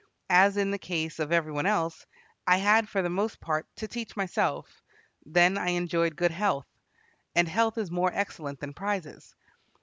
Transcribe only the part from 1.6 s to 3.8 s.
else, I had for the most part